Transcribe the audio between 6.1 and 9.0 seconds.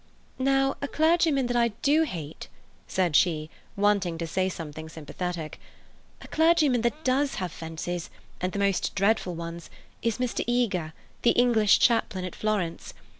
"a clergyman that does have fences, and the most